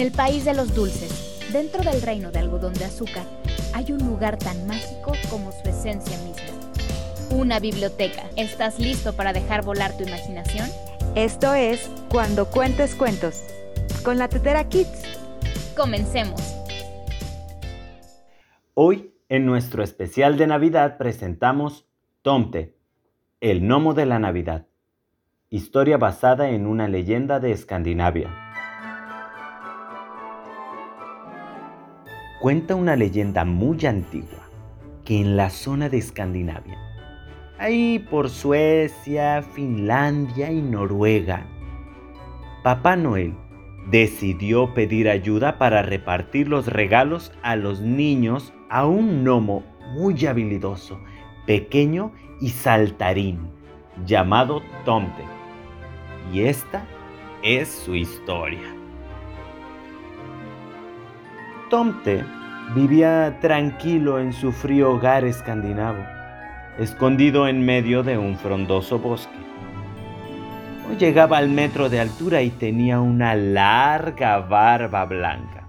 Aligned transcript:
el 0.00 0.12
país 0.12 0.44
de 0.44 0.54
los 0.54 0.74
dulces, 0.74 1.50
dentro 1.52 1.82
del 1.82 2.00
reino 2.02 2.30
de 2.30 2.38
algodón 2.38 2.72
de 2.74 2.84
azúcar, 2.84 3.24
hay 3.74 3.92
un 3.92 3.98
lugar 4.06 4.38
tan 4.38 4.66
mágico 4.66 5.12
como 5.28 5.52
su 5.52 5.68
esencia 5.68 6.16
misma. 6.18 6.42
Una 7.30 7.60
biblioteca. 7.60 8.22
¿Estás 8.36 8.78
listo 8.78 9.14
para 9.14 9.32
dejar 9.32 9.64
volar 9.64 9.96
tu 9.96 10.04
imaginación? 10.04 10.68
Esto 11.14 11.54
es 11.54 11.90
Cuando 12.10 12.46
Cuentes 12.46 12.94
Cuentos, 12.94 13.42
con 14.04 14.18
la 14.18 14.28
Tetera 14.28 14.68
Kids. 14.68 15.02
Comencemos. 15.76 16.40
Hoy, 18.74 19.12
en 19.28 19.44
nuestro 19.46 19.82
especial 19.82 20.38
de 20.38 20.46
Navidad, 20.46 20.96
presentamos 20.96 21.86
Tomte, 22.22 22.76
el 23.40 23.60
gnomo 23.60 23.94
de 23.94 24.06
la 24.06 24.18
Navidad. 24.18 24.66
Historia 25.50 25.98
basada 25.98 26.50
en 26.50 26.66
una 26.66 26.88
leyenda 26.88 27.40
de 27.40 27.52
Escandinavia. 27.52 28.51
Cuenta 32.42 32.74
una 32.74 32.96
leyenda 32.96 33.44
muy 33.44 33.86
antigua 33.86 34.50
que 35.04 35.20
en 35.20 35.36
la 35.36 35.48
zona 35.48 35.88
de 35.88 35.98
Escandinavia, 35.98 36.76
ahí 37.56 38.00
por 38.10 38.30
Suecia, 38.30 39.42
Finlandia 39.42 40.50
y 40.50 40.60
Noruega, 40.60 41.46
Papá 42.64 42.96
Noel 42.96 43.32
decidió 43.92 44.74
pedir 44.74 45.08
ayuda 45.08 45.56
para 45.56 45.82
repartir 45.82 46.48
los 46.48 46.66
regalos 46.66 47.30
a 47.44 47.54
los 47.54 47.80
niños 47.80 48.52
a 48.68 48.86
un 48.86 49.22
gnomo 49.22 49.62
muy 49.94 50.26
habilidoso, 50.26 50.98
pequeño 51.46 52.10
y 52.40 52.48
saltarín, 52.48 53.52
llamado 54.04 54.62
Tomte. 54.84 55.22
Y 56.32 56.40
esta 56.40 56.84
es 57.44 57.68
su 57.68 57.94
historia. 57.94 58.81
Tomte 61.72 62.22
vivía 62.74 63.38
tranquilo 63.40 64.20
en 64.20 64.34
su 64.34 64.52
frío 64.52 64.92
hogar 64.92 65.24
escandinavo, 65.24 66.04
escondido 66.78 67.48
en 67.48 67.64
medio 67.64 68.02
de 68.02 68.18
un 68.18 68.36
frondoso 68.36 68.98
bosque. 68.98 69.32
Llegaba 70.98 71.38
al 71.38 71.48
metro 71.48 71.88
de 71.88 71.98
altura 71.98 72.42
y 72.42 72.50
tenía 72.50 73.00
una 73.00 73.34
larga 73.34 74.40
barba 74.40 75.06
blanca. 75.06 75.66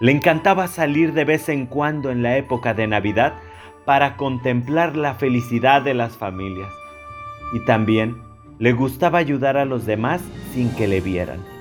Le 0.00 0.12
encantaba 0.12 0.68
salir 0.68 1.12
de 1.12 1.26
vez 1.26 1.50
en 1.50 1.66
cuando 1.66 2.10
en 2.10 2.22
la 2.22 2.38
época 2.38 2.72
de 2.72 2.86
Navidad 2.86 3.34
para 3.84 4.16
contemplar 4.16 4.96
la 4.96 5.16
felicidad 5.16 5.82
de 5.82 5.92
las 5.92 6.16
familias. 6.16 6.72
Y 7.52 7.62
también 7.66 8.22
le 8.58 8.72
gustaba 8.72 9.18
ayudar 9.18 9.58
a 9.58 9.66
los 9.66 9.84
demás 9.84 10.22
sin 10.54 10.74
que 10.74 10.88
le 10.88 11.02
vieran. 11.02 11.59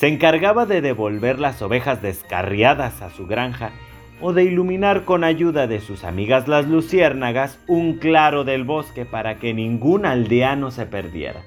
Se 0.00 0.08
encargaba 0.08 0.64
de 0.64 0.80
devolver 0.80 1.38
las 1.38 1.60
ovejas 1.60 2.00
descarriadas 2.00 3.02
a 3.02 3.10
su 3.10 3.26
granja 3.26 3.72
o 4.22 4.32
de 4.32 4.44
iluminar 4.44 5.04
con 5.04 5.24
ayuda 5.24 5.66
de 5.66 5.78
sus 5.78 6.04
amigas 6.04 6.48
las 6.48 6.66
luciérnagas 6.66 7.58
un 7.66 7.98
claro 7.98 8.44
del 8.44 8.64
bosque 8.64 9.04
para 9.04 9.36
que 9.36 9.52
ningún 9.52 10.06
aldeano 10.06 10.70
se 10.70 10.86
perdiera. 10.86 11.42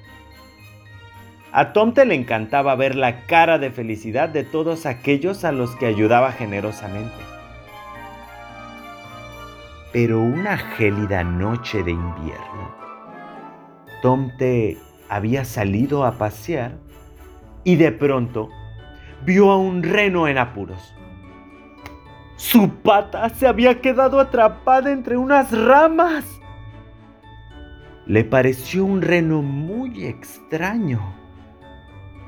A 1.50 1.72
Tomte 1.72 2.04
le 2.04 2.14
encantaba 2.14 2.76
ver 2.76 2.94
la 2.94 3.22
cara 3.22 3.58
de 3.58 3.72
felicidad 3.72 4.28
de 4.28 4.44
todos 4.44 4.86
aquellos 4.86 5.44
a 5.44 5.50
los 5.50 5.74
que 5.74 5.86
ayudaba 5.86 6.30
generosamente. 6.30 7.24
Pero 9.92 10.20
una 10.20 10.58
gélida 10.58 11.24
noche 11.24 11.82
de 11.82 11.90
invierno, 11.90 12.72
Tomte 14.00 14.78
había 15.08 15.44
salido 15.44 16.04
a 16.04 16.18
pasear 16.18 16.84
y 17.64 17.76
de 17.76 17.90
pronto 17.92 18.50
vio 19.24 19.50
a 19.50 19.56
un 19.56 19.82
reno 19.82 20.28
en 20.28 20.38
apuros. 20.38 20.94
Su 22.36 22.68
pata 22.68 23.28
se 23.30 23.46
había 23.46 23.80
quedado 23.80 24.20
atrapada 24.20 24.92
entre 24.92 25.16
unas 25.16 25.50
ramas. 25.50 26.40
Le 28.06 28.22
pareció 28.24 28.84
un 28.84 29.00
reno 29.00 29.40
muy 29.40 30.04
extraño. 30.04 31.00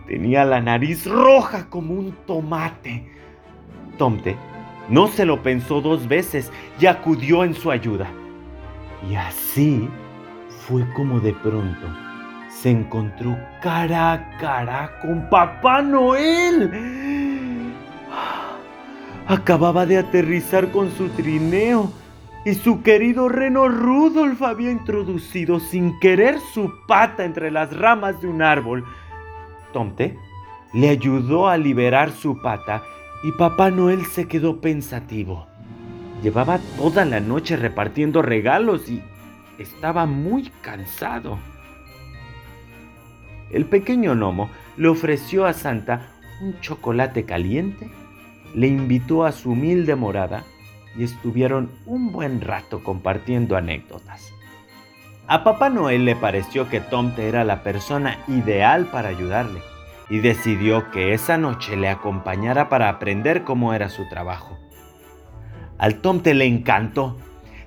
Tenía 0.06 0.44
la 0.44 0.60
nariz 0.60 1.06
roja 1.06 1.68
como 1.68 1.94
un 1.94 2.12
tomate. 2.26 3.12
Tomte 3.98 4.36
no 4.88 5.08
se 5.08 5.24
lo 5.24 5.42
pensó 5.42 5.80
dos 5.80 6.06
veces 6.06 6.52
y 6.80 6.86
acudió 6.86 7.44
en 7.44 7.54
su 7.54 7.70
ayuda. 7.70 8.08
Y 9.10 9.16
así 9.16 9.88
fue 10.66 10.86
como 10.94 11.20
de 11.20 11.32
pronto 11.32 12.05
se 12.62 12.70
encontró 12.70 13.36
cara 13.60 14.12
a 14.12 14.38
cara 14.38 14.98
con 15.02 15.28
Papá 15.28 15.82
Noel. 15.82 16.70
Acababa 19.26 19.84
de 19.84 19.98
aterrizar 19.98 20.70
con 20.70 20.90
su 20.90 21.08
trineo 21.10 21.92
y 22.44 22.54
su 22.54 22.82
querido 22.82 23.28
reno 23.28 23.68
Rudolf 23.68 24.40
había 24.42 24.70
introducido 24.70 25.60
sin 25.60 25.98
querer 25.98 26.38
su 26.54 26.72
pata 26.86 27.24
entre 27.24 27.50
las 27.50 27.76
ramas 27.76 28.20
de 28.20 28.28
un 28.28 28.40
árbol. 28.40 28.84
Tomte 29.72 30.16
le 30.72 30.88
ayudó 30.88 31.48
a 31.48 31.56
liberar 31.58 32.10
su 32.12 32.40
pata 32.40 32.82
y 33.22 33.32
Papá 33.32 33.70
Noel 33.70 34.06
se 34.06 34.28
quedó 34.28 34.60
pensativo. 34.60 35.46
Llevaba 36.22 36.58
toda 36.78 37.04
la 37.04 37.20
noche 37.20 37.56
repartiendo 37.56 38.22
regalos 38.22 38.88
y 38.88 39.02
estaba 39.58 40.06
muy 40.06 40.50
cansado. 40.62 41.38
El 43.50 43.64
pequeño 43.66 44.14
gnomo 44.14 44.50
le 44.76 44.88
ofreció 44.88 45.46
a 45.46 45.52
Santa 45.52 46.08
un 46.40 46.60
chocolate 46.60 47.24
caliente, 47.24 47.90
le 48.54 48.66
invitó 48.66 49.24
a 49.24 49.32
su 49.32 49.52
humilde 49.52 49.94
morada 49.94 50.44
y 50.96 51.04
estuvieron 51.04 51.70
un 51.86 52.12
buen 52.12 52.40
rato 52.40 52.82
compartiendo 52.82 53.56
anécdotas. 53.56 54.32
A 55.28 55.44
Papá 55.44 55.70
Noel 55.70 56.04
le 56.04 56.16
pareció 56.16 56.68
que 56.68 56.80
Tomte 56.80 57.28
era 57.28 57.44
la 57.44 57.62
persona 57.62 58.18
ideal 58.28 58.86
para 58.86 59.08
ayudarle 59.08 59.60
y 60.08 60.18
decidió 60.18 60.90
que 60.90 61.14
esa 61.14 61.36
noche 61.36 61.76
le 61.76 61.88
acompañara 61.88 62.68
para 62.68 62.88
aprender 62.88 63.42
cómo 63.42 63.74
era 63.74 63.88
su 63.88 64.08
trabajo. 64.08 64.56
Al 65.78 65.96
Tomte 66.00 66.32
le 66.32 66.46
encantó 66.46 67.16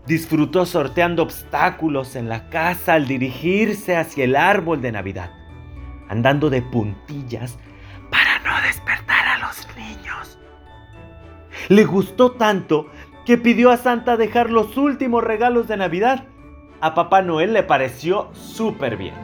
disfrutó 0.10 0.66
sorteando 0.66 1.22
obstáculos 1.22 2.16
en 2.16 2.30
la 2.30 2.50
casa 2.50 2.96
al 2.96 3.08
dirigirse 3.08 3.96
hacia 3.96 4.24
el 4.24 4.36
árbol 4.36 4.82
de 4.82 4.92
Navidad, 4.92 5.30
andando 6.10 6.50
de 6.50 6.62
puntillas 6.62 7.58
para 8.10 8.40
no 8.40 8.62
despertar 8.68 9.28
a 9.28 9.40
los 9.40 9.68
niños. 9.78 10.40
Le 11.70 11.86
gustó 11.86 12.32
tanto 12.32 12.90
que 13.26 13.38
pidió 13.38 13.72
a 13.72 13.78
Santa 13.78 14.18
dejar 14.18 14.50
los 14.50 14.76
últimos 14.76 15.24
regalos 15.24 15.68
de 15.68 15.78
Navidad. 15.78 16.26
A 16.82 16.96
Papá 16.96 17.22
Noel 17.22 17.54
le 17.54 17.64
pareció 17.64 18.30
súper 18.34 18.98
bien. 18.98 19.16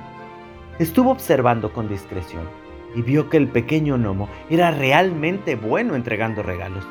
Estuvo 0.80 1.12
observando 1.12 1.74
con 1.74 1.88
discreción 1.88 2.48
y 2.96 3.02
vio 3.02 3.30
que 3.30 3.38
el 3.38 3.48
pequeño 3.48 3.98
gnomo 3.98 4.30
era 4.50 4.72
realmente 4.72 5.56
bueno 5.56 5.96
entregando 5.96 6.44
regalos 6.44 6.86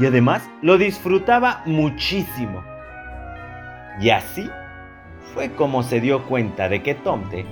y 0.00 0.06
además 0.06 0.48
lo 0.62 0.78
disfrutaba 0.78 1.62
muchísimo. 1.66 2.62
Y 4.00 4.10
así 4.10 4.48
fue 5.34 5.52
como 5.52 5.82
se 5.82 6.00
dio 6.00 6.22
cuenta 6.24 6.68
de 6.68 6.82
que 6.82 6.94
Tomte 6.94 7.44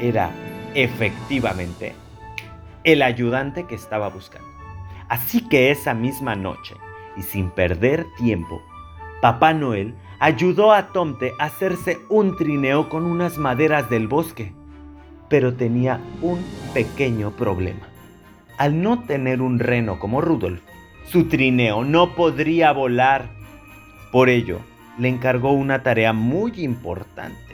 era 0.00 0.30
efectivamente 0.76 1.94
el 2.84 3.02
ayudante 3.02 3.66
que 3.66 3.74
estaba 3.74 4.08
buscando. 4.08 4.48
Así 5.08 5.48
que 5.48 5.70
esa 5.70 5.94
misma 5.94 6.36
noche, 6.36 6.74
y 7.16 7.22
sin 7.22 7.50
perder 7.50 8.06
tiempo, 8.18 8.62
Papá 9.22 9.54
Noel 9.54 9.94
ayudó 10.20 10.72
a 10.72 10.88
Tomte 10.88 11.32
a 11.38 11.44
hacerse 11.44 11.98
un 12.08 12.36
trineo 12.36 12.88
con 12.88 13.04
unas 13.04 13.38
maderas 13.38 13.88
del 13.88 14.06
bosque. 14.06 14.52
Pero 15.28 15.54
tenía 15.54 16.00
un 16.20 16.44
pequeño 16.74 17.32
problema. 17.32 17.88
Al 18.58 18.82
no 18.82 19.02
tener 19.02 19.42
un 19.42 19.58
reno 19.58 19.98
como 19.98 20.20
Rudolf, 20.20 20.60
su 21.06 21.28
trineo 21.28 21.84
no 21.84 22.14
podría 22.14 22.72
volar. 22.72 23.30
Por 24.12 24.28
ello, 24.28 24.60
le 24.98 25.08
encargó 25.08 25.52
una 25.52 25.82
tarea 25.82 26.12
muy 26.12 26.52
importante, 26.62 27.45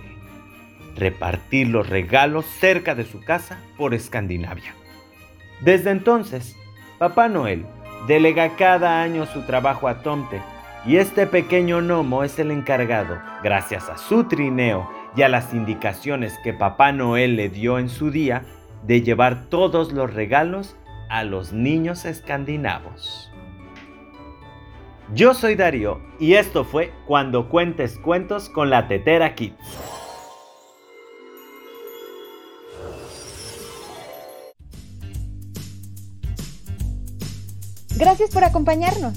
repartir 0.97 1.69
los 1.69 1.89
regalos 1.89 2.47
cerca 2.47 2.95
de 2.95 3.05
su 3.05 3.21
casa 3.21 3.59
por 3.77 3.95
Escandinavia. 3.95 4.75
Desde 5.61 5.91
entonces, 5.91 6.57
Papá 6.99 7.29
Noel 7.29 7.67
delega 8.07 8.57
cada 8.57 9.03
año 9.03 9.27
su 9.27 9.43
trabajo 9.43 9.89
a 9.89 10.03
Tomte 10.03 10.41
y 10.85 10.97
este 10.97 11.27
pequeño 11.27 11.81
gnomo 11.81 12.25
es 12.25 12.39
el 12.39 12.51
encargado, 12.51 13.21
gracias 13.43 13.89
a 13.89 13.97
su 13.97 14.25
trineo 14.25 14.91
y 15.17 15.23
a 15.23 15.29
las 15.29 15.55
indicaciones 15.55 16.37
que 16.43 16.53
Papá 16.53 16.91
Noel 16.93 17.37
le 17.37 17.49
dio 17.49 17.79
en 17.79 17.89
su 17.89 18.11
día, 18.11 18.43
de 18.83 19.03
llevar 19.03 19.45
todos 19.49 19.93
los 19.93 20.13
regalos 20.13 20.77
a 21.09 21.23
los 21.23 21.53
niños 21.53 22.05
escandinavos. 22.05 23.31
Yo 25.15 25.35
soy 25.35 25.55
Darío 25.55 26.01
y 26.19 26.35
esto 26.35 26.65
fue 26.65 26.93
Cuando 27.07 27.49
Cuentes 27.49 27.99
Cuentos 27.99 28.49
con 28.49 28.71
la 28.71 28.89
Tetera 28.89 29.35
Kids. 29.35 30.02
Gracias 37.97 38.31
por 38.31 38.45
acompañarnos. 38.45 39.15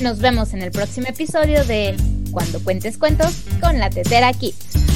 Nos 0.00 0.18
vemos 0.18 0.54
en 0.54 0.62
el 0.62 0.70
próximo 0.70 1.06
episodio 1.08 1.64
de 1.64 1.96
Cuando 2.30 2.62
cuentes 2.62 2.98
cuentos 2.98 3.44
con 3.60 3.78
la 3.78 3.90
Tetera 3.90 4.32
Kids. 4.32 4.93